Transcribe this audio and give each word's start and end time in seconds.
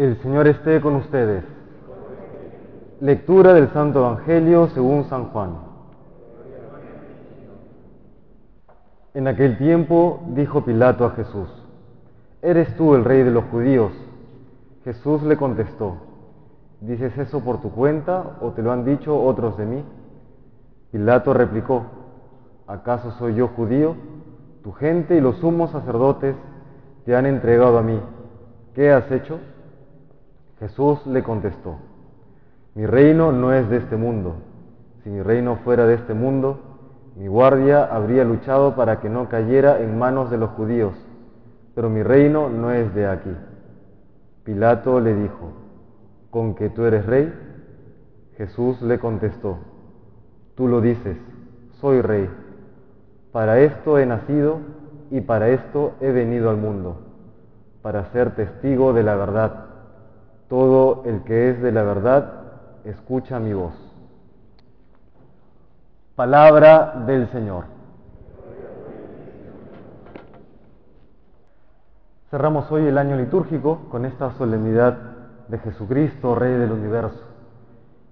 El 0.00 0.16
Señor 0.22 0.48
esté 0.48 0.80
con 0.80 0.94
ustedes. 0.94 1.44
Lectura 3.00 3.52
del 3.52 3.70
Santo 3.74 3.98
Evangelio 3.98 4.68
según 4.68 5.04
San 5.10 5.26
Juan. 5.26 5.58
En 9.12 9.28
aquel 9.28 9.58
tiempo 9.58 10.22
dijo 10.28 10.64
Pilato 10.64 11.04
a 11.04 11.10
Jesús, 11.10 11.50
¿eres 12.40 12.74
tú 12.78 12.94
el 12.94 13.04
rey 13.04 13.24
de 13.24 13.30
los 13.30 13.44
judíos? 13.50 13.92
Jesús 14.84 15.22
le 15.22 15.36
contestó, 15.36 15.98
¿dices 16.80 17.18
eso 17.18 17.44
por 17.44 17.60
tu 17.60 17.70
cuenta 17.70 18.38
o 18.40 18.52
te 18.52 18.62
lo 18.62 18.72
han 18.72 18.86
dicho 18.86 19.22
otros 19.22 19.58
de 19.58 19.66
mí? 19.66 19.84
Pilato 20.92 21.34
replicó, 21.34 21.84
¿acaso 22.66 23.10
soy 23.18 23.34
yo 23.34 23.48
judío? 23.48 23.96
Tu 24.62 24.72
gente 24.72 25.14
y 25.16 25.20
los 25.20 25.36
sumos 25.36 25.72
sacerdotes 25.72 26.36
te 27.04 27.14
han 27.14 27.26
entregado 27.26 27.76
a 27.76 27.82
mí. 27.82 28.00
¿Qué 28.74 28.90
has 28.90 29.12
hecho? 29.12 29.38
Jesús 30.60 31.06
le 31.06 31.22
contestó, 31.22 31.78
mi 32.74 32.84
reino 32.84 33.32
no 33.32 33.52
es 33.52 33.68
de 33.70 33.78
este 33.78 33.96
mundo. 33.96 34.36
Si 35.02 35.08
mi 35.10 35.22
reino 35.22 35.56
fuera 35.64 35.86
de 35.86 35.94
este 35.94 36.12
mundo, 36.12 36.60
mi 37.16 37.28
guardia 37.28 37.84
habría 37.84 38.24
luchado 38.24 38.76
para 38.76 39.00
que 39.00 39.08
no 39.08 39.30
cayera 39.30 39.80
en 39.80 39.98
manos 39.98 40.30
de 40.30 40.36
los 40.36 40.50
judíos, 40.50 40.94
pero 41.74 41.88
mi 41.88 42.02
reino 42.02 42.50
no 42.50 42.72
es 42.72 42.94
de 42.94 43.06
aquí. 43.06 43.34
Pilato 44.44 45.00
le 45.00 45.14
dijo, 45.14 45.52
¿con 46.28 46.54
que 46.54 46.68
tú 46.68 46.84
eres 46.84 47.06
rey? 47.06 47.32
Jesús 48.36 48.82
le 48.82 48.98
contestó, 48.98 49.58
tú 50.56 50.68
lo 50.68 50.82
dices, 50.82 51.16
soy 51.80 52.02
rey. 52.02 52.28
Para 53.32 53.60
esto 53.60 53.98
he 53.98 54.04
nacido 54.04 54.58
y 55.10 55.22
para 55.22 55.48
esto 55.48 55.92
he 56.00 56.12
venido 56.12 56.50
al 56.50 56.58
mundo, 56.58 56.98
para 57.80 58.12
ser 58.12 58.34
testigo 58.34 58.92
de 58.92 59.02
la 59.02 59.16
verdad. 59.16 59.69
Todo 60.50 61.04
el 61.04 61.22
que 61.22 61.50
es 61.50 61.62
de 61.62 61.70
la 61.70 61.84
verdad, 61.84 62.32
escucha 62.84 63.38
mi 63.38 63.52
voz. 63.52 63.72
Palabra 66.16 67.04
del 67.06 67.28
Señor. 67.28 67.66
Cerramos 72.30 72.68
hoy 72.72 72.84
el 72.84 72.98
año 72.98 73.14
litúrgico 73.14 73.82
con 73.92 74.04
esta 74.04 74.32
solemnidad 74.32 74.98
de 75.46 75.58
Jesucristo, 75.58 76.34
Rey 76.34 76.54
del 76.54 76.72
universo. 76.72 77.22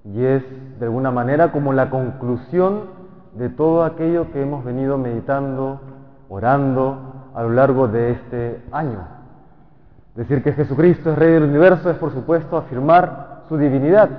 Y 0.04 0.24
es 0.24 0.44
de 0.78 0.86
alguna 0.86 1.10
manera 1.10 1.50
como 1.50 1.72
la 1.72 1.90
conclusión 1.90 2.82
de 3.34 3.48
todo 3.48 3.82
aquello 3.82 4.30
que 4.30 4.42
hemos 4.42 4.64
venido 4.64 4.96
meditando, 4.96 5.80
orando 6.28 7.32
a 7.34 7.42
lo 7.42 7.50
largo 7.50 7.88
de 7.88 8.12
este 8.12 8.62
año. 8.70 9.17
Decir 10.18 10.42
que 10.42 10.52
Jesucristo 10.52 11.12
es 11.12 11.16
Rey 11.16 11.30
del 11.30 11.44
universo 11.44 11.88
es 11.88 11.96
por 11.96 12.12
supuesto 12.12 12.56
afirmar 12.56 13.42
su 13.48 13.56
divinidad, 13.56 14.10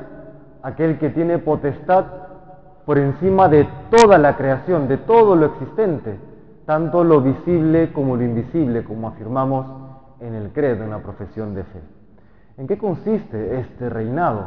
aquel 0.63 0.97
que 0.97 1.09
tiene 1.09 1.39
potestad 1.39 2.05
por 2.85 2.97
encima 2.97 3.49
de 3.49 3.67
toda 3.89 4.17
la 4.17 4.37
creación, 4.37 4.87
de 4.87 4.95
todo 4.95 5.35
lo 5.35 5.47
existente, 5.47 6.17
tanto 6.65 7.03
lo 7.03 7.19
visible 7.19 7.91
como 7.91 8.15
lo 8.15 8.23
invisible, 8.23 8.85
como 8.85 9.09
afirmamos 9.09 9.65
en 10.21 10.35
el 10.35 10.53
credo, 10.53 10.85
en 10.85 10.91
la 10.91 10.99
profesión 10.99 11.53
de 11.53 11.63
fe. 11.65 11.81
¿En 12.55 12.65
qué 12.65 12.77
consiste 12.77 13.59
este 13.59 13.89
reinado? 13.89 14.45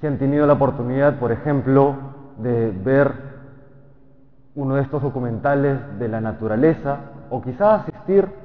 Si 0.00 0.08
han 0.08 0.18
tenido 0.18 0.48
la 0.48 0.54
oportunidad, 0.54 1.20
por 1.20 1.30
ejemplo, 1.30 1.94
de 2.38 2.72
ver 2.72 3.12
uno 4.56 4.74
de 4.74 4.82
estos 4.82 5.00
documentales 5.00 5.78
de 6.00 6.08
la 6.08 6.20
naturaleza 6.20 6.96
o 7.30 7.40
quizás 7.40 7.82
asistir 7.82 8.41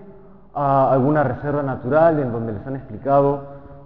a 0.60 0.92
alguna 0.92 1.24
reserva 1.24 1.62
natural 1.62 2.20
en 2.20 2.32
donde 2.32 2.54
les 2.54 2.66
han 2.66 2.76
explicado 2.76 3.42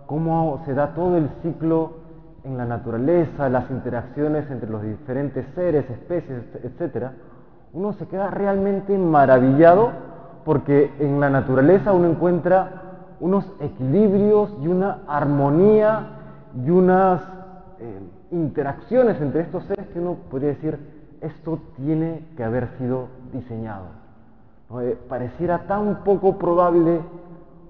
cómo 0.05 0.61
se 0.65 0.73
da 0.73 0.93
todo 0.93 1.17
el 1.17 1.29
ciclo 1.41 1.99
en 2.45 2.57
la 2.57 2.65
naturaleza, 2.65 3.49
las 3.49 3.69
interacciones 3.69 4.49
entre 4.49 4.69
los 4.69 4.81
diferentes 4.81 5.45
seres, 5.53 5.89
especies, 5.89 6.43
etc., 6.63 7.07
uno 7.73 7.93
se 7.93 8.07
queda 8.07 8.29
realmente 8.29 8.97
maravillado 8.97 9.91
porque 10.45 10.93
en 10.99 11.19
la 11.19 11.29
naturaleza 11.29 11.91
uno 11.91 12.09
encuentra 12.09 12.69
unos 13.19 13.45
equilibrios 13.59 14.53
y 14.61 14.67
una 14.67 14.99
armonía 15.07 16.07
y 16.55 16.69
unas 16.69 17.21
eh, 17.79 17.99
interacciones 18.31 19.19
entre 19.21 19.41
estos 19.41 19.65
seres 19.65 19.87
que 19.87 19.99
uno 19.99 20.15
podría 20.29 20.49
decir, 20.49 20.79
esto 21.19 21.59
tiene 21.75 22.25
que 22.37 22.43
haber 22.45 22.69
sido 22.77 23.07
diseñado. 23.33 24.00
Eh, 24.79 24.97
pareciera 25.09 25.67
tan 25.67 26.03
poco 26.03 26.37
probable, 26.37 27.01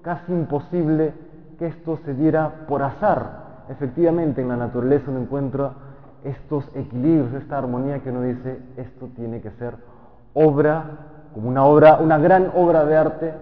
casi 0.02 0.32
imposible, 0.32 1.12
que 1.58 1.66
esto 1.66 1.98
se 2.04 2.14
diera 2.14 2.66
por 2.68 2.82
azar. 2.82 3.64
Efectivamente, 3.68 4.40
en 4.40 4.48
la 4.48 4.56
naturaleza 4.56 5.10
uno 5.10 5.20
encuentra 5.20 5.72
estos 6.22 6.64
equilibrios, 6.76 7.32
esta 7.34 7.58
armonía 7.58 8.00
que 8.00 8.10
uno 8.10 8.22
dice, 8.22 8.60
esto 8.76 9.08
tiene 9.16 9.40
que 9.40 9.50
ser 9.52 9.74
obra 10.34 10.84
como 11.34 11.48
una 11.48 11.64
obra, 11.64 11.96
una 11.96 12.18
gran 12.18 12.52
obra 12.54 12.84
de 12.84 12.96
arte 12.96 13.34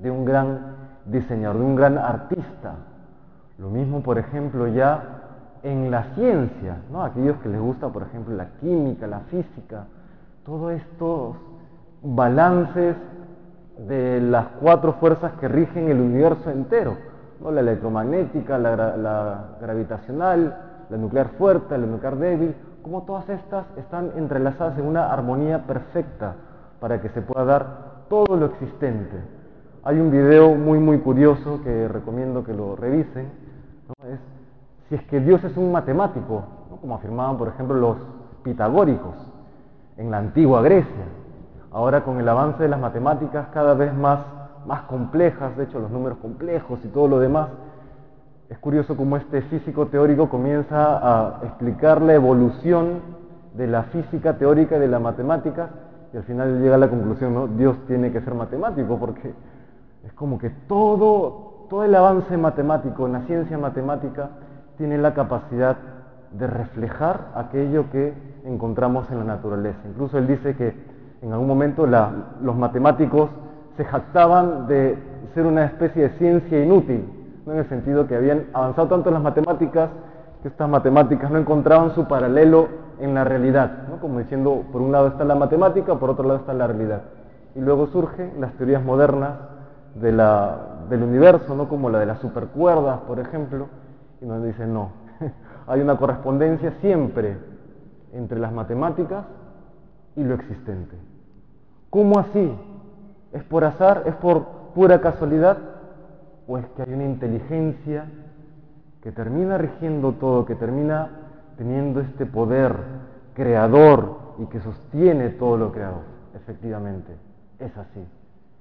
de 0.00 0.10
un 0.10 0.24
gran 0.24 0.76
diseñador, 1.04 1.58
de 1.58 1.64
un 1.64 1.76
gran 1.76 1.98
artista. 1.98 2.74
Lo 3.58 3.68
mismo, 3.68 4.02
por 4.02 4.18
ejemplo, 4.18 4.68
ya 4.68 5.02
en 5.62 5.90
la 5.90 6.14
ciencia, 6.14 6.78
aquellos 7.02 7.36
que 7.38 7.48
les 7.48 7.60
gusta, 7.60 7.88
por 7.88 8.02
ejemplo, 8.02 8.34
la 8.34 8.46
química, 8.60 9.06
la 9.06 9.20
física, 9.20 9.86
todos 10.44 10.72
estos 10.72 11.36
balances 12.02 12.96
de 13.86 14.20
las 14.20 14.46
cuatro 14.60 14.94
fuerzas 14.94 15.32
que 15.40 15.48
rigen 15.48 15.88
el 15.88 16.00
universo 16.00 16.50
entero, 16.50 16.96
la 17.40 17.60
electromagnética, 17.60 18.58
la, 18.58 18.96
la 18.96 19.44
gravitacional, 19.60 20.56
la 20.90 20.96
nuclear 20.96 21.28
fuerte, 21.38 21.78
la 21.78 21.86
nuclear 21.86 22.16
débil, 22.16 22.54
como 22.82 23.02
todas 23.02 23.28
estas 23.28 23.66
están 23.76 24.12
entrelazadas 24.16 24.78
en 24.78 24.86
una 24.86 25.12
armonía 25.12 25.66
perfecta 25.66 26.34
para 26.80 27.00
que 27.00 27.08
se 27.10 27.22
pueda 27.22 27.44
dar 27.44 27.66
todo 28.08 28.36
lo 28.36 28.46
existente. 28.46 29.16
Hay 29.84 30.00
un 30.00 30.10
video 30.10 30.54
muy 30.54 30.78
muy 30.78 30.98
curioso 30.98 31.60
que 31.62 31.88
recomiendo 31.88 32.44
que 32.44 32.52
lo 32.52 32.76
revisen, 32.76 33.30
es 34.04 34.18
si 34.88 34.94
es 34.94 35.02
que 35.04 35.20
Dios 35.20 35.44
es 35.44 35.56
un 35.56 35.70
matemático, 35.70 36.44
como 36.80 36.94
afirmaban 36.94 37.36
por 37.36 37.48
ejemplo 37.48 37.76
los 37.76 37.96
pitagóricos 38.42 39.14
en 39.96 40.10
la 40.10 40.18
antigua 40.18 40.62
Grecia. 40.62 41.04
Ahora 41.70 42.02
con 42.02 42.18
el 42.18 42.28
avance 42.28 42.62
de 42.62 42.68
las 42.68 42.80
matemáticas 42.80 43.48
cada 43.52 43.74
vez 43.74 43.94
más, 43.94 44.20
más 44.66 44.82
complejas, 44.82 45.56
de 45.56 45.64
hecho 45.64 45.78
los 45.78 45.90
números 45.90 46.18
complejos 46.18 46.80
y 46.84 46.88
todo 46.88 47.08
lo 47.08 47.18
demás, 47.18 47.48
es 48.48 48.58
curioso 48.58 48.96
cómo 48.96 49.18
este 49.18 49.42
físico 49.42 49.88
teórico 49.88 50.30
comienza 50.30 50.98
a 50.98 51.40
explicar 51.44 52.00
la 52.00 52.14
evolución 52.14 53.00
de 53.52 53.66
la 53.66 53.82
física 53.84 54.38
teórica 54.38 54.76
y 54.76 54.80
de 54.80 54.88
la 54.88 54.98
matemática 54.98 55.68
y 56.14 56.16
al 56.16 56.22
final 56.22 56.62
llega 56.62 56.76
a 56.76 56.78
la 56.78 56.88
conclusión, 56.88 57.34
¿no? 57.34 57.46
Dios 57.46 57.76
tiene 57.86 58.10
que 58.10 58.22
ser 58.22 58.34
matemático 58.34 58.98
porque 58.98 59.34
es 60.04 60.12
como 60.14 60.38
que 60.38 60.48
todo, 60.66 61.66
todo 61.68 61.84
el 61.84 61.94
avance 61.94 62.36
matemático 62.38 63.06
en 63.06 63.12
la 63.12 63.20
ciencia 63.22 63.58
matemática 63.58 64.30
tiene 64.78 64.96
la 64.96 65.12
capacidad 65.12 65.76
de 66.32 66.46
reflejar 66.46 67.32
aquello 67.34 67.90
que 67.90 68.14
encontramos 68.44 69.10
en 69.10 69.18
la 69.18 69.24
naturaleza. 69.24 69.78
Incluso 69.86 70.16
él 70.16 70.26
dice 70.26 70.56
que 70.56 70.87
en 71.22 71.32
algún 71.32 71.48
momento 71.48 71.86
los 71.86 72.56
matemáticos 72.56 73.30
se 73.76 73.84
jactaban 73.84 74.66
de 74.66 74.96
ser 75.34 75.46
una 75.46 75.64
especie 75.64 76.04
de 76.04 76.18
ciencia 76.18 76.62
inútil, 76.64 77.04
¿no? 77.46 77.52
en 77.52 77.58
el 77.58 77.68
sentido 77.68 78.06
que 78.06 78.16
habían 78.16 78.46
avanzado 78.52 78.88
tanto 78.88 79.08
en 79.08 79.14
las 79.14 79.22
matemáticas 79.22 79.90
que 80.42 80.48
estas 80.48 80.68
matemáticas 80.68 81.30
no 81.30 81.38
encontraban 81.38 81.94
su 81.94 82.06
paralelo 82.06 82.68
en 83.00 83.14
la 83.14 83.24
realidad, 83.24 83.88
¿no? 83.88 84.00
como 84.00 84.20
diciendo, 84.20 84.64
por 84.72 84.80
un 84.80 84.92
lado 84.92 85.08
está 85.08 85.24
la 85.24 85.34
matemática, 85.34 85.94
por 85.96 86.10
otro 86.10 86.26
lado 86.26 86.40
está 86.40 86.54
la 86.54 86.66
realidad. 86.66 87.02
Y 87.54 87.60
luego 87.60 87.88
surgen 87.88 88.40
las 88.40 88.52
teorías 88.54 88.84
modernas 88.84 89.32
del 89.94 91.02
universo, 91.02 91.54
¿no? 91.56 91.68
como 91.68 91.90
la 91.90 91.98
de 91.98 92.06
las 92.06 92.20
supercuerdas, 92.20 93.00
por 93.00 93.18
ejemplo, 93.18 93.66
y 94.20 94.26
nos 94.26 94.42
dicen, 94.44 94.72
no, 94.72 94.90
hay 95.66 95.80
una 95.80 95.96
correspondencia 95.96 96.74
siempre 96.80 97.36
entre 98.12 98.38
las 98.38 98.52
matemáticas 98.52 99.24
y 100.18 100.24
lo 100.24 100.34
existente. 100.34 100.96
¿Cómo 101.90 102.18
así? 102.18 102.52
¿Es 103.32 103.42
por 103.44 103.64
azar? 103.64 104.02
¿Es 104.06 104.14
por 104.16 104.44
pura 104.74 105.00
casualidad? 105.00 105.56
¿O 106.46 106.58
es 106.58 106.66
que 106.76 106.82
hay 106.82 106.92
una 106.92 107.04
inteligencia 107.04 108.06
que 109.02 109.12
termina 109.12 109.56
rigiendo 109.58 110.12
todo, 110.12 110.44
que 110.44 110.54
termina 110.54 111.08
teniendo 111.56 112.00
este 112.00 112.26
poder 112.26 112.74
creador 113.34 114.18
y 114.38 114.46
que 114.46 114.60
sostiene 114.60 115.30
todo 115.30 115.56
lo 115.56 115.72
creado. 115.72 116.00
Efectivamente, 116.34 117.12
es 117.58 117.76
así. 117.76 118.04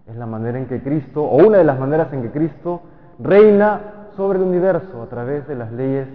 Es 0.07 0.15
la 0.15 0.25
manera 0.25 0.57
en 0.57 0.68
que 0.68 0.81
Cristo, 0.81 1.24
o 1.24 1.45
una 1.45 1.57
de 1.57 1.63
las 1.63 1.80
maneras 1.80 2.13
en 2.13 2.21
que 2.21 2.31
Cristo 2.31 2.81
reina 3.19 4.09
sobre 4.15 4.39
el 4.39 4.45
universo 4.45 5.01
a 5.01 5.07
través 5.07 5.48
de 5.48 5.56
las 5.56 5.71
leyes 5.71 6.07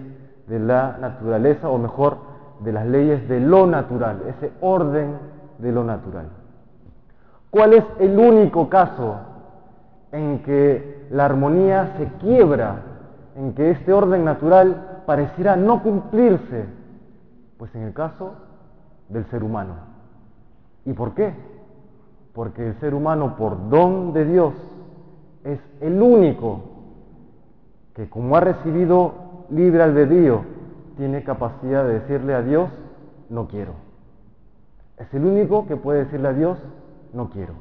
de 0.47 0.59
la 0.59 0.97
naturaleza, 0.99 1.69
o 1.69 1.77
mejor, 1.77 2.17
de 2.63 2.71
las 2.71 2.85
leyes 2.85 3.27
de 3.27 3.39
lo 3.39 3.67
natural, 3.67 4.23
ese 4.27 4.51
orden 4.61 5.17
de 5.57 5.71
lo 5.71 5.83
natural. 5.83 6.27
¿Cuál 7.49 7.73
es 7.73 7.83
el 7.99 8.17
único 8.17 8.69
caso 8.69 9.17
en 10.11 10.39
que 10.43 11.07
la 11.09 11.25
armonía 11.25 11.95
se 11.97 12.05
quiebra, 12.19 12.81
en 13.35 13.53
que 13.53 13.71
este 13.71 13.91
orden 13.91 14.23
natural 14.23 15.01
pareciera 15.05 15.55
no 15.55 15.81
cumplirse, 15.81 16.65
pues 17.57 17.73
en 17.75 17.83
el 17.83 17.93
caso 17.93 18.33
del 19.09 19.25
ser 19.25 19.43
humano. 19.43 19.73
¿Y 20.85 20.93
por 20.93 21.13
qué? 21.13 21.33
Porque 22.33 22.67
el 22.67 22.79
ser 22.79 22.93
humano, 22.93 23.35
por 23.37 23.69
don 23.69 24.13
de 24.13 24.25
Dios, 24.25 24.53
es 25.43 25.59
el 25.81 26.01
único 26.01 26.61
que 27.95 28.09
como 28.09 28.35
ha 28.35 28.39
recibido 28.39 29.13
libre 29.49 29.83
albedrío, 29.83 30.41
tiene 30.97 31.23
capacidad 31.23 31.83
de 31.85 31.99
decirle 31.99 32.33
a 32.33 32.41
Dios, 32.41 32.69
no 33.29 33.47
quiero. 33.47 33.73
Es 34.97 35.13
el 35.13 35.25
único 35.25 35.67
que 35.67 35.75
puede 35.75 36.05
decirle 36.05 36.27
a 36.27 36.33
Dios, 36.33 36.57
no 37.13 37.29
quiero. 37.29 37.53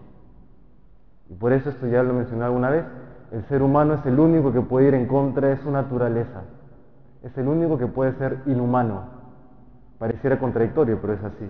Y 1.30 1.34
por 1.34 1.52
eso 1.52 1.70
esto 1.70 1.86
ya 1.86 2.02
lo 2.02 2.12
mencioné 2.12 2.44
alguna 2.44 2.70
vez, 2.70 2.84
el 3.32 3.44
ser 3.44 3.62
humano 3.62 3.94
es 3.94 4.04
el 4.04 4.20
único 4.20 4.52
que 4.52 4.60
puede 4.60 4.88
ir 4.88 4.94
en 4.94 5.06
contra 5.06 5.48
de 5.48 5.56
su 5.58 5.70
naturaleza. 5.70 6.42
Es 7.22 7.36
el 7.38 7.48
único 7.48 7.78
que 7.78 7.86
puede 7.86 8.12
ser 8.18 8.38
inhumano. 8.46 9.04
Pareciera 9.98 10.38
contradictorio, 10.38 10.98
pero 11.00 11.14
es 11.14 11.24
así. 11.24 11.48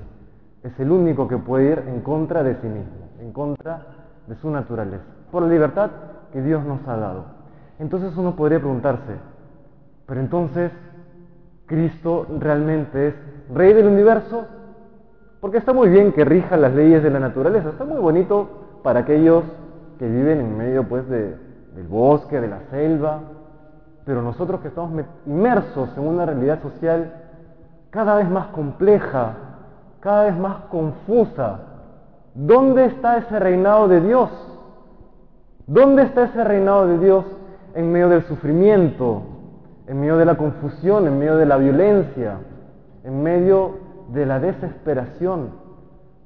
Es 0.62 0.78
el 0.78 0.92
único 0.92 1.26
que 1.26 1.38
puede 1.38 1.72
ir 1.72 1.78
en 1.88 2.00
contra 2.02 2.44
de 2.44 2.54
sí 2.60 2.68
mismo, 2.68 3.08
en 3.18 3.32
contra 3.32 3.86
de 4.28 4.36
su 4.36 4.50
naturaleza, 4.50 5.02
por 5.32 5.42
la 5.42 5.48
libertad 5.48 5.90
que 6.32 6.40
Dios 6.40 6.64
nos 6.64 6.86
ha 6.86 6.96
dado. 6.96 7.24
Entonces 7.80 8.16
uno 8.16 8.36
podría 8.36 8.60
preguntarse, 8.60 9.16
pero 10.06 10.20
entonces 10.20 10.70
Cristo 11.66 12.26
realmente 12.38 13.08
es 13.08 13.14
Rey 13.52 13.72
del 13.72 13.86
universo, 13.86 14.46
porque 15.40 15.58
está 15.58 15.72
muy 15.72 15.88
bien 15.88 16.12
que 16.12 16.24
rija 16.24 16.56
las 16.56 16.72
leyes 16.74 17.02
de 17.02 17.10
la 17.10 17.20
naturaleza, 17.20 17.70
está 17.70 17.84
muy 17.84 18.00
bonito 18.00 18.80
para 18.82 19.00
aquellos 19.00 19.44
que 19.98 20.06
viven 20.08 20.40
en 20.40 20.56
medio 20.56 20.88
pues 20.88 21.08
de, 21.08 21.36
del 21.74 21.86
bosque, 21.88 22.40
de 22.40 22.48
la 22.48 22.60
selva, 22.70 23.20
pero 24.04 24.22
nosotros 24.22 24.60
que 24.60 24.68
estamos 24.68 25.04
inmersos 25.26 25.90
en 25.96 26.06
una 26.06 26.26
realidad 26.26 26.60
social 26.62 27.12
cada 27.90 28.16
vez 28.16 28.28
más 28.28 28.46
compleja, 28.48 29.34
cada 30.00 30.24
vez 30.24 30.36
más 30.36 30.56
confusa, 30.70 31.60
¿dónde 32.34 32.86
está 32.86 33.18
ese 33.18 33.38
reinado 33.38 33.86
de 33.88 34.00
Dios? 34.00 34.30
¿Dónde 35.66 36.02
está 36.02 36.24
ese 36.24 36.42
reinado 36.42 36.86
de 36.86 36.98
Dios 36.98 37.24
en 37.74 37.92
medio 37.92 38.08
del 38.08 38.22
sufrimiento, 38.24 39.22
en 39.92 40.00
medio 40.00 40.16
de 40.16 40.24
la 40.24 40.36
confusión, 40.36 41.06
en 41.06 41.18
medio 41.18 41.36
de 41.36 41.44
la 41.44 41.58
violencia, 41.58 42.38
en 43.04 43.22
medio 43.22 43.76
de 44.08 44.24
la 44.24 44.40
desesperación? 44.40 45.50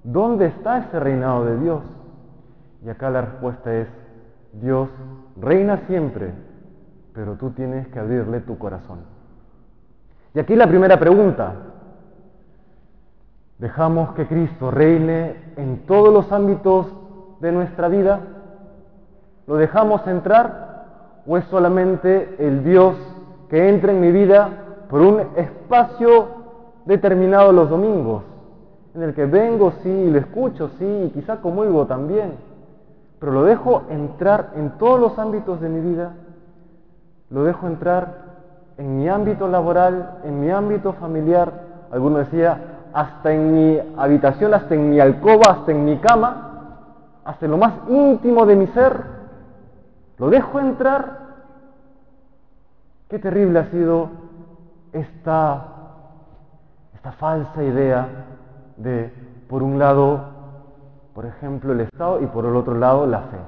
¿Dónde 0.05 0.47
está 0.47 0.79
ese 0.79 1.01
reinado 1.01 1.45
de 1.45 1.59
Dios? 1.59 1.83
Y 2.85 2.89
acá 2.89 3.11
la 3.11 3.23
respuesta 3.23 3.75
es, 3.75 3.89
Dios 4.53 4.89
reina 5.41 5.79
siempre, 5.89 6.33
pero 7.13 7.35
tú 7.35 7.51
tienes 7.51 7.89
que 7.89 7.99
abrirle 7.99 8.39
tu 8.39 8.57
corazón. 8.57 9.01
Y 10.33 10.39
aquí 10.39 10.55
la 10.55 10.69
primera 10.69 11.01
pregunta. 11.01 11.55
¿Dejamos 13.59 14.13
que 14.13 14.29
Cristo 14.29 14.71
reine 14.71 15.55
en 15.57 15.87
todos 15.87 16.15
los 16.15 16.31
ámbitos 16.31 16.87
de 17.41 17.51
nuestra 17.51 17.89
vida? 17.89 18.21
¿Lo 19.49 19.57
dejamos 19.57 20.07
entrar 20.07 21.23
o 21.27 21.37
es 21.37 21.45
solamente 21.47 22.37
el 22.39 22.63
Dios 22.63 22.97
que 23.49 23.69
entra 23.69 23.93
en 23.93 24.01
mi 24.01 24.11
vida 24.13 24.49
por 24.89 25.01
un 25.01 25.21
espacio 25.37 26.29
determinado 26.85 27.53
los 27.53 27.69
domingos, 27.69 28.23
en 28.95 29.03
el 29.03 29.15
que 29.15 29.27
vengo, 29.27 29.73
sí, 29.83 30.11
lo 30.11 30.19
escucho, 30.19 30.71
sí, 30.79 30.85
y 30.85 31.11
quizá 31.11 31.37
comulgo 31.41 31.87
también, 31.87 32.33
pero 33.19 33.33
lo 33.33 33.45
dejo 33.45 33.83
entrar 33.91 34.53
en 34.57 34.71
todos 34.79 34.99
los 34.99 35.19
ámbitos 35.19 35.61
de 35.61 35.69
mi 35.69 35.81
vida, 35.81 36.13
lo 37.31 37.45
dejo 37.45 37.67
entrar 37.67 38.27
en 38.79 38.99
mi 38.99 39.09
ámbito 39.09 39.49
laboral, 39.49 40.21
en 40.25 40.41
mi 40.41 40.51
ámbito 40.51 40.93
familiar, 40.95 41.53
alguno 41.91 42.19
decía, 42.19 42.59
hasta 42.93 43.33
en 43.33 43.55
mi 43.55 43.79
habitación, 43.97 44.55
hasta 44.55 44.75
en 44.75 44.91
mi 44.91 45.01
alcoba, 45.01 45.43
hasta 45.51 45.73
en 45.73 45.85
mi 45.85 45.99
cama, 45.99 46.47
hasta 47.25 47.45
en 47.45 47.51
lo 47.51 47.59
más 47.59 47.75
íntimo 47.89 48.47
de 48.47 48.57
mi 48.57 48.67
ser, 48.69 49.17
lo 50.19 50.31
dejo 50.31 50.59
entrar. 50.61 51.26
Qué 53.09 53.21
terrible 53.21 53.61
ha 53.61 53.71
sido 53.71 54.09
esta, 54.93 55.65
esta 56.95 57.13
falsa 57.13 57.63
idea 57.63 58.09
de, 58.77 59.13
por 59.49 59.63
un 59.63 59.79
lado, 59.79 60.25
por 61.15 61.25
ejemplo, 61.25 61.73
el 61.73 61.81
Estado 61.83 62.21
y 62.21 62.27
por 62.27 62.47
el 62.47 62.57
otro 62.57 62.75
lado, 62.75 63.07
la 63.07 63.21
fe. 63.21 63.39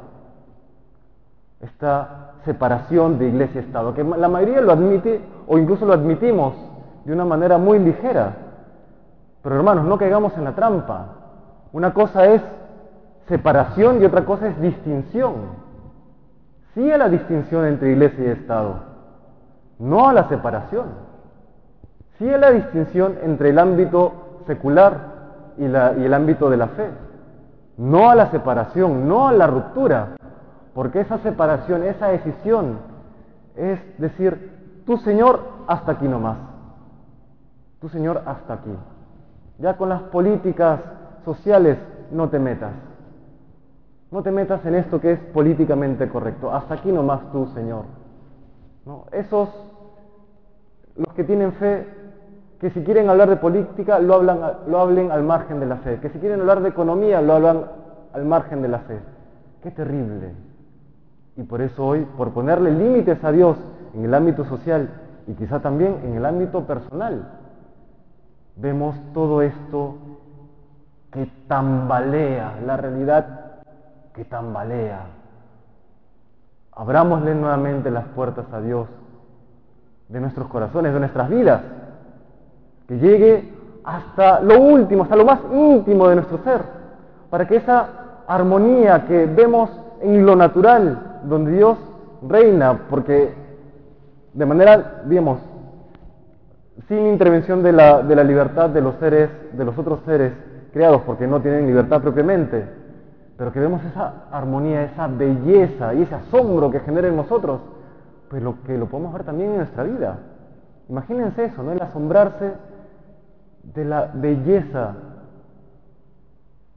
Esta 1.60 2.34
separación 2.44 3.18
de 3.18 3.28
iglesia 3.28 3.60
y 3.60 3.64
Estado, 3.64 3.94
que 3.94 4.04
la 4.04 4.28
mayoría 4.28 4.60
lo 4.60 4.70
admite 4.70 5.20
o 5.48 5.58
incluso 5.58 5.84
lo 5.86 5.92
admitimos 5.92 6.54
de 7.04 7.12
una 7.12 7.24
manera 7.24 7.58
muy 7.58 7.80
ligera. 7.80 8.36
Pero 9.42 9.56
hermanos, 9.56 9.86
no 9.86 9.98
caigamos 9.98 10.36
en 10.36 10.44
la 10.44 10.54
trampa. 10.54 11.14
Una 11.72 11.92
cosa 11.92 12.26
es 12.26 12.42
separación 13.26 14.00
y 14.00 14.04
otra 14.04 14.24
cosa 14.24 14.46
es 14.46 14.60
distinción. 14.60 15.34
Sí 16.74 16.90
a 16.92 16.96
la 16.96 17.08
distinción 17.08 17.66
entre 17.66 17.90
iglesia 17.90 18.24
y 18.24 18.28
Estado, 18.28 18.87
no 19.78 20.08
a 20.08 20.12
la 20.12 20.28
separación. 20.28 20.86
Sí 22.18 22.28
a 22.28 22.38
la 22.38 22.50
distinción 22.50 23.16
entre 23.22 23.50
el 23.50 23.58
ámbito 23.58 24.42
secular 24.46 25.18
y, 25.56 25.64
el 25.64 26.14
ámbito 26.14 26.50
de 26.50 26.56
la 26.56 26.68
fe. 26.68 26.90
No 27.76 28.10
a 28.10 28.14
la 28.14 28.30
separación, 28.30 29.08
no 29.08 29.28
a 29.28 29.32
la 29.32 29.46
ruptura, 29.46 30.16
porque 30.74 31.00
esa 31.00 31.18
separación, 31.18 31.84
esa 31.84 32.08
decisión 32.08 32.78
es 33.58 33.80
decir, 33.98 34.82
tú 34.86 34.96
Señor, 34.98 35.40
hasta 35.66 35.92
aquí 35.92 36.06
nomás. 36.06 36.38
Tú 37.80 37.88
Señor, 37.88 38.22
hasta 38.24 38.54
aquí. 38.54 38.70
Ya 39.58 39.76
con 39.76 39.88
las 39.88 40.02
políticas 40.02 40.80
sociales 41.24 41.76
no 42.12 42.28
te 42.28 42.38
metas. 42.38 42.72
No 44.10 44.22
te 44.22 44.30
metas 44.30 44.64
en 44.64 44.76
esto 44.76 45.00
que 45.00 45.12
es 45.12 45.18
políticamente 45.18 46.08
correcto. 46.08 46.52
Hasta 46.52 46.74
aquí 46.74 46.90
nomás 46.90 47.20
tú, 47.32 47.46
Señor. 47.46 47.84
¿No? 48.86 49.04
Esos, 49.12 49.50
los 50.98 51.14
que 51.14 51.24
tienen 51.24 51.52
fe, 51.54 51.86
que 52.60 52.70
si 52.70 52.82
quieren 52.82 53.08
hablar 53.08 53.28
de 53.30 53.36
política, 53.36 54.00
lo, 54.00 54.14
hablan, 54.14 54.40
hablen 54.74 55.12
al 55.12 55.22
margen 55.22 55.60
de 55.60 55.66
la 55.66 55.76
fe. 55.76 56.00
Que 56.00 56.10
si 56.10 56.18
quieren 56.18 56.40
hablar 56.40 56.60
de 56.60 56.68
economía, 56.68 57.22
lo 57.22 57.34
hablan 57.34 57.66
al 58.12 58.24
margen 58.24 58.62
de 58.62 58.68
la 58.68 58.80
fe. 58.80 58.98
Qué 59.62 59.70
terrible. 59.70 60.32
Y 61.36 61.44
por 61.44 61.60
eso 61.60 61.86
hoy, 61.86 62.04
por 62.16 62.32
ponerle 62.32 62.72
límites 62.72 63.22
a 63.22 63.30
Dios 63.30 63.56
en 63.94 64.04
el 64.04 64.12
ámbito 64.12 64.44
social 64.44 64.88
y 65.28 65.34
quizá 65.34 65.60
también 65.60 66.00
en 66.04 66.16
el 66.16 66.26
ámbito 66.26 66.66
personal, 66.66 67.28
vemos 68.56 68.96
todo 69.14 69.40
esto 69.42 69.94
que 71.12 71.30
tambalea, 71.46 72.58
la 72.66 72.76
realidad 72.76 73.60
que 74.14 74.24
tambalea. 74.24 75.06
Abrámosle 76.72 77.36
nuevamente 77.36 77.88
las 77.90 78.06
puertas 78.06 78.46
a 78.52 78.60
Dios 78.60 78.88
de 80.08 80.20
nuestros 80.20 80.48
corazones, 80.48 80.92
de 80.92 81.00
nuestras 81.00 81.28
vidas, 81.28 81.62
que 82.86 82.98
llegue 82.98 83.52
hasta 83.84 84.40
lo 84.40 84.60
último, 84.60 85.02
hasta 85.02 85.16
lo 85.16 85.24
más 85.24 85.40
íntimo 85.52 86.08
de 86.08 86.16
nuestro 86.16 86.38
ser, 86.44 86.62
para 87.30 87.46
que 87.46 87.56
esa 87.56 87.86
armonía 88.26 89.06
que 89.06 89.26
vemos 89.26 89.70
en 90.00 90.24
lo 90.24 90.36
natural, 90.36 91.20
donde 91.24 91.52
Dios 91.52 91.78
reina, 92.26 92.86
porque 92.88 93.32
de 94.32 94.46
manera, 94.46 95.02
digamos, 95.06 95.40
sin 96.86 97.06
intervención 97.06 97.62
de 97.62 97.72
la, 97.72 98.02
de 98.02 98.14
la 98.14 98.24
libertad 98.24 98.70
de 98.70 98.80
los 98.80 98.94
seres, 98.96 99.30
de 99.52 99.64
los 99.64 99.76
otros 99.76 100.00
seres 100.06 100.32
creados, 100.72 101.02
porque 101.02 101.26
no 101.26 101.40
tienen 101.40 101.66
libertad 101.66 102.00
propiamente, 102.00 102.64
pero 103.36 103.52
que 103.52 103.60
vemos 103.60 103.82
esa 103.84 104.26
armonía, 104.30 104.84
esa 104.84 105.06
belleza 105.06 105.94
y 105.94 106.02
ese 106.02 106.14
asombro 106.14 106.70
que 106.70 106.80
genera 106.80 107.08
en 107.08 107.16
nosotros, 107.16 107.60
pues 108.28 108.42
lo 108.42 108.62
que 108.62 108.76
lo 108.76 108.88
podemos 108.88 109.12
ver 109.12 109.24
también 109.24 109.50
en 109.50 109.56
nuestra 109.58 109.84
vida. 109.84 110.18
Imagínense 110.88 111.44
eso, 111.44 111.62
¿no? 111.62 111.72
El 111.72 111.82
asombrarse 111.82 112.52
de 113.62 113.84
la 113.84 114.10
belleza 114.14 114.94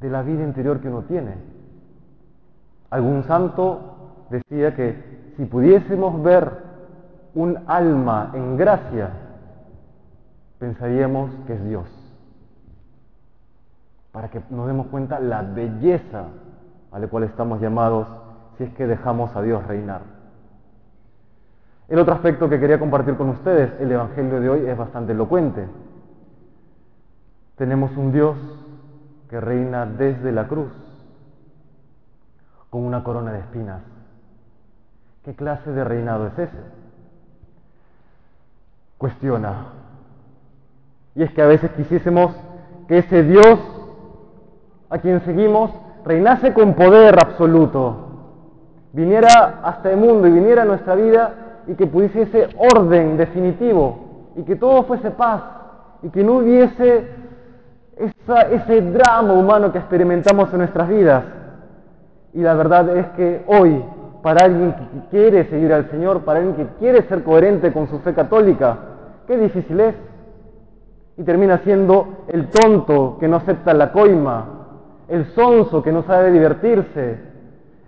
de 0.02 0.10
la 0.10 0.24
vida 0.24 0.44
interior 0.44 0.82
que 0.82 0.88
uno 0.88 1.04
tiene. 1.04 1.36
Algún 2.90 3.24
santo 3.24 4.26
decía 4.30 4.76
que 4.76 5.32
si 5.38 5.46
pudiésemos 5.46 6.22
ver 6.24 6.52
un 7.36 7.60
alma 7.68 8.32
en 8.34 8.58
gracia, 8.58 9.12
pensaríamos 10.60 11.32
que 11.46 11.54
es 11.54 11.64
Dios. 11.64 11.88
Para 14.12 14.30
que 14.30 14.42
nos 14.50 14.68
demos 14.68 14.88
cuenta 14.88 15.20
la 15.20 15.42
belleza 15.42 16.26
a 16.92 17.00
la 17.00 17.08
cual 17.08 17.24
estamos 17.24 17.62
llamados 17.62 18.08
si 18.58 18.66
es 18.66 18.74
que 18.74 18.88
dejamos 18.88 19.34
a 19.36 19.42
Dios 19.42 19.66
reinar. 19.68 20.21
El 21.92 22.00
otro 22.00 22.14
aspecto 22.14 22.48
que 22.48 22.58
quería 22.58 22.80
compartir 22.80 23.18
con 23.18 23.28
ustedes, 23.28 23.70
el 23.82 23.92
Evangelio 23.92 24.40
de 24.40 24.50
hoy 24.50 24.66
es 24.66 24.78
bastante 24.78 25.12
elocuente. 25.12 25.68
Tenemos 27.58 27.92
un 27.98 28.14
Dios 28.14 28.38
que 29.30 29.42
reina 29.42 29.86
desde 29.86 30.32
la 30.32 30.48
cruz, 30.48 30.72
con 32.70 32.86
una 32.86 33.04
corona 33.04 33.34
de 33.34 33.40
espinas. 33.40 33.82
¿Qué 35.26 35.36
clase 35.36 35.70
de 35.70 35.84
reinado 35.84 36.28
es 36.28 36.40
ese? 36.40 36.58
Cuestiona. 38.98 39.74
Y 41.14 41.24
es 41.24 41.34
que 41.34 41.42
a 41.42 41.48
veces 41.48 41.72
quisiésemos 41.72 42.34
que 42.88 43.00
ese 43.00 43.24
Dios 43.24 43.60
a 44.90 44.98
quien 45.00 45.20
seguimos 45.26 45.72
reinase 46.06 46.54
con 46.54 46.74
poder 46.74 47.16
absoluto, 47.22 48.08
viniera 48.94 49.60
hasta 49.62 49.92
el 49.92 49.98
mundo 49.98 50.30
y 50.30 50.32
viniera 50.32 50.62
a 50.62 50.66
nuestra 50.66 50.96
vida 50.96 51.51
y 51.68 51.74
que 51.76 51.88
pudiese 51.88 52.24
ese 52.24 52.50
orden 52.58 53.18
definitivo 53.18 54.32
y 54.36 54.44
que 54.44 54.56
todo 54.56 54.84
fuese 54.84 55.12
paz 55.12 55.42
y 56.04 56.10
que 56.10 56.24
no 56.24 56.38
hubiese 56.38 57.08
ese 58.52 58.82
drama 58.82 59.34
humano 59.34 59.72
que 59.72 59.78
experimentamos 59.78 60.52
en 60.52 60.60
nuestras 60.60 60.90
vidas. 60.90 61.24
Y 62.34 62.42
la 62.42 62.54
verdad 62.54 62.98
es 62.98 63.08
que 63.10 63.44
hoy, 63.48 63.84
para 64.24 64.46
alguien 64.46 64.74
que 64.74 65.10
quiere 65.10 65.46
seguir 65.50 65.74
al 65.74 65.90
Señor, 65.90 66.22
para 66.22 66.40
alguien 66.40 66.56
que 66.56 66.74
quiere 66.80 67.04
ser 67.04 67.24
coherente 67.24 67.72
con 67.72 67.88
su 67.90 68.00
fe 68.00 68.14
católica, 68.14 68.78
qué 69.28 69.38
difícil 69.38 69.80
es. 69.80 69.96
Y 71.18 71.24
termina 71.24 71.60
siendo 71.60 72.26
el 72.30 72.48
tonto 72.50 73.18
que 73.20 73.28
no 73.28 73.38
acepta 73.38 73.74
la 73.74 73.92
coima, 73.92 74.46
el 75.10 75.26
sonso 75.36 75.84
que 75.84 75.92
no 75.92 76.04
sabe 76.04 76.32
divertirse, 76.32 77.20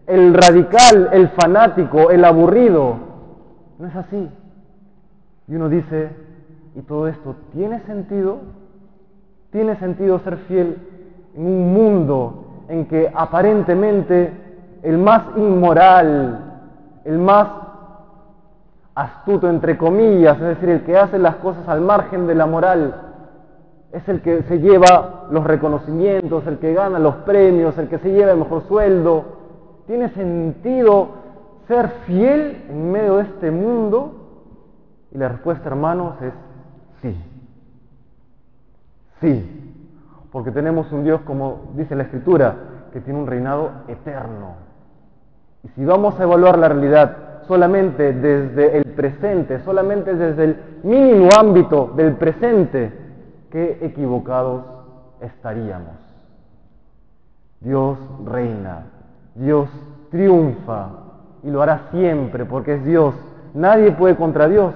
el 0.05 0.33
radical, 0.33 1.09
el 1.13 1.29
fanático, 1.29 2.11
el 2.11 2.25
aburrido. 2.25 3.12
No 3.83 3.89
es 3.89 3.95
así. 3.97 4.29
Y 5.49 5.55
uno 5.55 5.67
dice, 5.67 6.09
¿y 6.73 6.81
todo 6.83 7.09
esto 7.09 7.35
tiene 7.51 7.81
sentido? 7.81 8.37
¿Tiene 9.51 9.75
sentido 9.75 10.19
ser 10.19 10.37
fiel 10.47 10.77
en 11.35 11.45
un 11.45 11.73
mundo 11.73 12.45
en 12.69 12.85
que 12.85 13.11
aparentemente 13.13 14.31
el 14.83 14.97
más 14.97 15.23
inmoral, 15.35 16.61
el 17.03 17.17
más 17.17 17.45
astuto 18.95 19.49
entre 19.49 19.77
comillas, 19.77 20.37
es 20.37 20.47
decir, 20.47 20.69
el 20.69 20.83
que 20.83 20.95
hace 20.95 21.19
las 21.19 21.35
cosas 21.35 21.67
al 21.67 21.81
margen 21.81 22.25
de 22.25 22.35
la 22.35 22.45
moral, 22.45 22.95
es 23.91 24.07
el 24.07 24.21
que 24.21 24.43
se 24.43 24.59
lleva 24.59 25.25
los 25.29 25.43
reconocimientos, 25.43 26.47
el 26.47 26.57
que 26.59 26.73
gana 26.73 26.99
los 26.99 27.15
premios, 27.15 27.77
el 27.77 27.89
que 27.89 27.99
se 27.99 28.13
lleva 28.13 28.31
el 28.31 28.37
mejor 28.37 28.63
sueldo. 28.65 29.25
¿Tiene 29.87 30.07
sentido 30.11 31.22
ser 31.67 31.89
fiel 32.05 32.65
en 32.69 32.91
medio 32.91 33.17
de 33.17 33.23
este 33.23 33.51
mundo? 33.51 34.19
Y 35.11 35.17
la 35.17 35.29
respuesta, 35.29 35.69
hermanos, 35.69 36.21
es 36.21 36.33
sí. 37.01 37.15
Sí. 39.21 39.59
Porque 40.31 40.51
tenemos 40.51 40.91
un 40.91 41.03
Dios, 41.03 41.21
como 41.21 41.71
dice 41.75 41.95
la 41.95 42.03
Escritura, 42.03 42.55
que 42.91 43.01
tiene 43.01 43.19
un 43.19 43.27
reinado 43.27 43.71
eterno. 43.87 44.55
Y 45.63 45.67
si 45.69 45.85
vamos 45.85 46.19
a 46.19 46.23
evaluar 46.23 46.57
la 46.57 46.69
realidad 46.69 47.17
solamente 47.47 48.13
desde 48.13 48.77
el 48.77 48.85
presente, 48.93 49.59
solamente 49.63 50.15
desde 50.15 50.43
el 50.43 50.57
mínimo 50.83 51.29
ámbito 51.39 51.93
del 51.95 52.13
presente, 52.15 52.91
qué 53.51 53.77
equivocados 53.81 54.65
estaríamos. 55.21 55.95
Dios 57.61 57.97
reina, 58.25 58.87
Dios 59.35 59.69
triunfa 60.09 61.02
y 61.43 61.51
lo 61.51 61.61
hará 61.61 61.89
siempre 61.91 62.45
porque 62.45 62.75
es 62.75 62.85
Dios. 62.85 63.13
Nadie 63.53 63.91
puede 63.91 64.15
contra 64.15 64.47
Dios. 64.47 64.73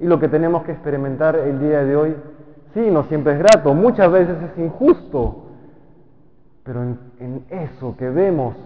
Y 0.00 0.06
lo 0.06 0.18
que 0.18 0.28
tenemos 0.28 0.64
que 0.64 0.72
experimentar 0.72 1.36
el 1.36 1.60
día 1.60 1.84
de 1.84 1.96
hoy, 1.96 2.16
sí, 2.72 2.90
no 2.90 3.04
siempre 3.04 3.34
es 3.34 3.38
grato, 3.38 3.74
muchas 3.74 4.10
veces 4.10 4.36
es 4.42 4.58
injusto, 4.58 5.44
pero 6.64 6.82
en, 6.82 7.44
eso 7.48 7.96
que 7.96 8.08
vemos, 8.10 8.56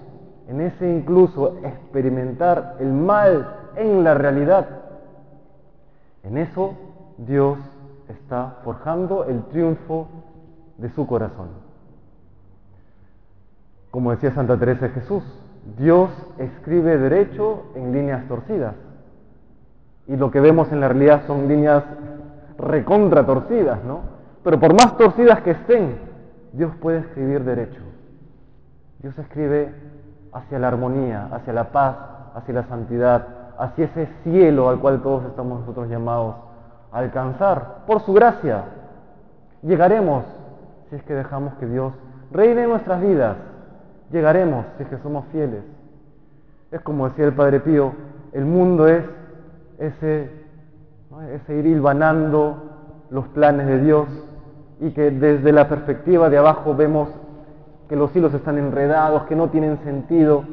en 0.49 0.61
ese 0.61 0.89
incluso 0.89 1.59
experimentar 1.65 2.77
el 2.81 2.93
mal 2.93 3.57
en 3.77 4.03
la 4.03 4.15
realidad, 4.15 4.67
en 6.23 6.39
eso 6.39 6.75
Dios 7.19 7.59
está 8.09 8.57
forjando 8.65 9.25
el 9.25 9.43
triunfo 9.45 10.09
de 10.79 10.89
su 10.91 11.07
corazón. 11.07 11.49
Como 13.91 14.11
decía 14.13 14.33
Santa 14.33 14.59
Teresa 14.59 14.87
de 14.87 14.93
Jesús, 14.93 15.25
Dios 15.79 16.11
escribe 16.39 16.99
derecho 16.99 17.65
en 17.75 17.93
líneas 17.93 18.27
torcidas. 18.29 18.75
Y 20.07 20.17
lo 20.17 20.31
que 20.31 20.41
vemos 20.41 20.73
en 20.73 20.81
la 20.81 20.89
realidad 20.89 21.23
son 21.27 21.49
líneas 21.49 21.85
recontra 22.59 23.27
torcidas, 23.27 23.85
¿no? 23.85 24.01
Pero 24.43 24.59
por 24.59 24.73
más 24.73 24.97
torcidas 24.97 25.43
que 25.43 25.51
estén, 25.53 25.99
Dios 26.53 26.73
puede 26.81 27.01
escribir 27.01 27.45
derecho. 27.45 27.81
Dios 29.01 29.17
escribe 29.19 29.73
hacia 30.33 30.59
la 30.59 30.69
armonía, 30.69 31.29
hacia 31.33 31.53
la 31.53 31.71
paz, 31.71 31.97
hacia 32.35 32.55
la 32.55 32.65
santidad, 32.65 33.27
hacia 33.59 33.87
ese 33.87 34.09
cielo 34.25 34.69
al 34.69 34.81
cual 34.81 35.03
todos 35.03 35.25
estamos 35.27 35.61
nosotros 35.61 35.89
llamados 35.89 36.35
alcanzar 36.93 37.85
por 37.87 38.01
su 38.03 38.13
gracia. 38.13 38.65
Llegaremos 39.63 40.25
si 40.89 40.97
es 40.97 41.03
que 41.03 41.15
dejamos 41.15 41.55
que 41.55 41.67
Dios 41.67 41.93
reine 42.33 42.65
en 42.65 42.71
nuestras 42.71 43.01
vidas. 43.01 43.37
Llegaremos 44.11 44.65
si 44.77 44.85
es 44.85 44.89
que 44.89 44.99
somos 44.99 45.27
fieles. 45.33 45.63
Es 46.71 46.81
como 46.83 47.09
decía 47.09 47.27
el 47.27 47.33
Padre 47.33 47.61
Pío, 47.61 47.93
el 48.33 48.45
mundo 48.45 48.87
es 48.89 49.05
ese, 49.79 50.31
ese 51.33 51.55
ir 51.55 51.67
hilvanando 51.67 52.69
los 53.11 53.27
planes 53.29 53.67
de 53.67 53.81
Dios 53.81 54.09
y 54.81 54.91
que 54.91 55.11
desde 55.11 55.53
la 55.53 55.69
perspectiva 55.69 56.29
de 56.29 56.39
abajo 56.39 56.75
vemos 56.75 57.09
que 57.89 57.97
los 57.97 58.15
hilos 58.15 58.35
están 58.35 58.59
enredados, 58.59 59.23
que 59.25 59.35
no 59.35 59.49
tienen 59.49 59.79
sentido, 59.83 60.45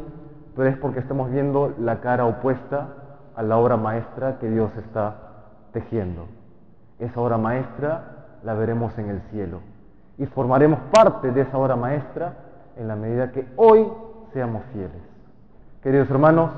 pero 0.55 0.69
es 0.69 0.77
porque 0.77 0.99
estamos 0.99 1.31
viendo 1.31 1.73
la 1.79 1.99
cara 1.99 2.25
opuesta 2.25 2.87
a 3.35 3.43
la 3.43 3.57
obra 3.57 3.75
maestra 3.75 4.37
que 4.39 4.49
Dios 4.49 4.71
está 4.77 5.15
tejiendo. 5.73 6.27
Esa 6.99 7.19
obra 7.19 7.37
maestra 7.37 8.25
la 8.43 8.53
veremos 8.53 8.97
en 8.97 9.09
el 9.09 9.21
cielo 9.31 9.59
y 10.17 10.25
formaremos 10.27 10.79
parte 10.93 11.31
de 11.31 11.41
esa 11.41 11.57
obra 11.57 11.75
maestra 11.75 12.33
en 12.77 12.87
la 12.87 12.95
medida 12.95 13.31
que 13.31 13.45
hoy 13.55 13.87
seamos 14.33 14.63
fieles. 14.73 14.91
Queridos 15.81 16.09
hermanos, 16.09 16.51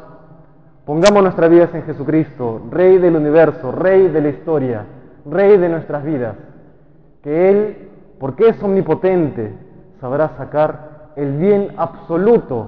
pongamos 0.86 1.24
nuestras 1.24 1.50
vidas 1.50 1.74
en 1.74 1.84
Jesucristo, 1.84 2.62
Rey 2.72 2.98
del 2.98 3.16
universo, 3.16 3.72
Rey 3.72 4.08
de 4.08 4.22
la 4.22 4.30
historia, 4.30 4.86
Rey 5.26 5.58
de 5.58 5.70
nuestras 5.70 6.04
vidas, 6.04 6.36
que 7.22 7.50
Él, 7.50 7.90
porque 8.20 8.50
es 8.50 8.64
omnipotente, 8.64 9.54
sabrá 10.00 10.30
sacar 10.38 11.12
el 11.16 11.38
bien 11.38 11.74
absoluto 11.78 12.68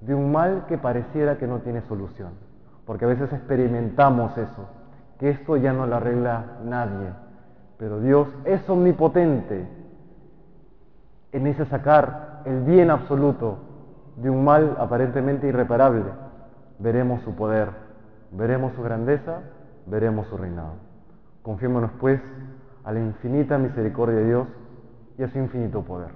de 0.00 0.14
un 0.14 0.30
mal 0.30 0.66
que 0.68 0.78
pareciera 0.78 1.38
que 1.38 1.46
no 1.46 1.60
tiene 1.60 1.80
solución, 1.82 2.30
porque 2.84 3.04
a 3.04 3.08
veces 3.08 3.32
experimentamos 3.32 4.36
eso 4.36 4.66
que 5.18 5.30
esto 5.30 5.56
ya 5.56 5.72
no 5.72 5.86
lo 5.86 5.96
arregla 5.96 6.58
nadie, 6.64 7.08
pero 7.78 8.00
Dios 8.00 8.28
es 8.44 8.68
omnipotente 8.68 9.66
en 11.32 11.46
ese 11.46 11.64
sacar 11.66 12.35
el 12.46 12.62
bien 12.62 12.90
absoluto 12.90 13.58
de 14.16 14.30
un 14.30 14.44
mal 14.44 14.76
aparentemente 14.78 15.48
irreparable. 15.48 16.04
Veremos 16.78 17.20
su 17.22 17.34
poder, 17.34 17.70
veremos 18.30 18.72
su 18.74 18.82
grandeza, 18.82 19.40
veremos 19.86 20.26
su 20.28 20.36
reinado. 20.36 20.74
Confiémonos 21.42 21.90
pues 22.00 22.20
a 22.84 22.92
la 22.92 23.00
infinita 23.00 23.58
misericordia 23.58 24.16
de 24.16 24.26
Dios 24.26 24.48
y 25.18 25.22
a 25.24 25.28
su 25.28 25.38
infinito 25.38 25.82
poder. 25.82 26.10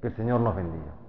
Que 0.00 0.08
el 0.08 0.16
Señor 0.16 0.40
nos 0.40 0.54
bendiga. 0.54 0.99